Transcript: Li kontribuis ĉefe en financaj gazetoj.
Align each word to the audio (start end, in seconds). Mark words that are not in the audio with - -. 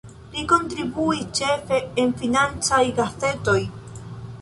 Li 0.35 0.45
kontribuis 0.51 1.21
ĉefe 1.41 1.81
en 2.05 2.17
financaj 2.25 2.83
gazetoj. 3.01 3.59